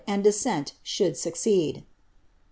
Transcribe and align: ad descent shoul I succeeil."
ad 0.07 0.23
descent 0.23 0.73
shoul 0.83 1.11
I 1.11 1.13
succeeil." 1.13 1.83